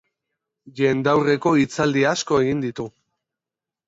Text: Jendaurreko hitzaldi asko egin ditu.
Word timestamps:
Jendaurreko 0.77 1.53
hitzaldi 1.63 2.05
asko 2.13 2.39
egin 2.47 2.65
ditu. 2.65 2.87